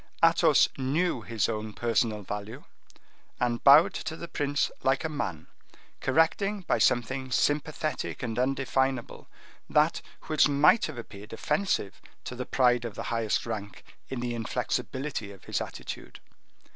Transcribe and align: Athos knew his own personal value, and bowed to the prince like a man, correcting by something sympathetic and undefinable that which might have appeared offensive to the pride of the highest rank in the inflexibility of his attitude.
Athos 0.25 0.67
knew 0.79 1.21
his 1.21 1.47
own 1.47 1.73
personal 1.73 2.23
value, 2.23 2.63
and 3.39 3.63
bowed 3.63 3.93
to 3.93 4.17
the 4.17 4.27
prince 4.27 4.71
like 4.81 5.03
a 5.03 5.09
man, 5.09 5.45
correcting 5.99 6.61
by 6.61 6.79
something 6.79 7.29
sympathetic 7.29 8.23
and 8.23 8.39
undefinable 8.39 9.27
that 9.69 10.01
which 10.23 10.47
might 10.49 10.87
have 10.87 10.97
appeared 10.97 11.33
offensive 11.33 12.01
to 12.23 12.33
the 12.33 12.47
pride 12.47 12.83
of 12.83 12.95
the 12.95 13.03
highest 13.13 13.45
rank 13.45 13.83
in 14.09 14.21
the 14.21 14.33
inflexibility 14.33 15.31
of 15.31 15.43
his 15.43 15.61
attitude. 15.61 16.19